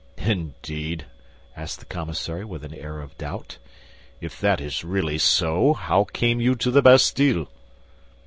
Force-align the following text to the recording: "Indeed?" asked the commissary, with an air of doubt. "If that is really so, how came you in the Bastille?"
"Indeed?" 0.17 1.05
asked 1.55 1.77
the 1.79 1.85
commissary, 1.85 2.43
with 2.43 2.63
an 2.63 2.73
air 2.73 3.01
of 3.01 3.15
doubt. 3.19 3.59
"If 4.19 4.41
that 4.41 4.59
is 4.59 4.83
really 4.83 5.19
so, 5.19 5.73
how 5.75 6.05
came 6.05 6.41
you 6.41 6.53
in 6.59 6.71
the 6.71 6.81
Bastille?" 6.81 7.47